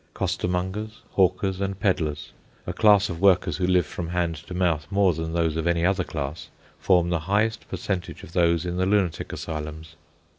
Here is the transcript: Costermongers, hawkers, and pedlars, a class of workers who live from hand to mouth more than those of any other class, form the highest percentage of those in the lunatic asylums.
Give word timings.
Costermongers, 0.15 1.01
hawkers, 1.11 1.61
and 1.61 1.79
pedlars, 1.79 2.31
a 2.65 2.73
class 2.73 3.07
of 3.07 3.21
workers 3.21 3.57
who 3.57 3.67
live 3.67 3.85
from 3.85 4.09
hand 4.09 4.35
to 4.35 4.55
mouth 4.55 4.87
more 4.89 5.13
than 5.13 5.33
those 5.33 5.55
of 5.55 5.67
any 5.67 5.85
other 5.85 6.03
class, 6.03 6.49
form 6.79 7.11
the 7.11 7.19
highest 7.29 7.69
percentage 7.69 8.23
of 8.23 8.33
those 8.33 8.65
in 8.65 8.77
the 8.77 8.87
lunatic 8.87 9.31
asylums. 9.31 9.95